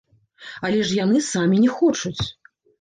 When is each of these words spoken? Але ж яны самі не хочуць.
Але 0.69 0.79
ж 0.87 0.97
яны 1.05 1.21
самі 1.29 1.61
не 1.67 1.71
хочуць. 1.77 2.23